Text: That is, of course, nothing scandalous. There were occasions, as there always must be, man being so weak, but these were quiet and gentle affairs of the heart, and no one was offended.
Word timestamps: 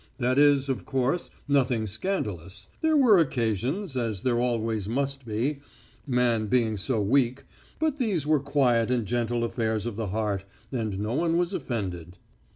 That 0.17 0.39
is, 0.39 0.67
of 0.67 0.83
course, 0.83 1.29
nothing 1.47 1.85
scandalous. 1.85 2.65
There 2.81 2.97
were 2.97 3.19
occasions, 3.19 3.95
as 3.95 4.23
there 4.23 4.39
always 4.39 4.89
must 4.89 5.27
be, 5.27 5.59
man 6.07 6.47
being 6.47 6.75
so 6.75 6.99
weak, 6.99 7.43
but 7.77 7.99
these 7.99 8.25
were 8.25 8.39
quiet 8.39 8.89
and 8.89 9.05
gentle 9.05 9.43
affairs 9.43 9.85
of 9.85 9.97
the 9.97 10.07
heart, 10.07 10.43
and 10.71 10.97
no 10.97 11.13
one 11.13 11.37
was 11.37 11.53
offended. 11.53 12.17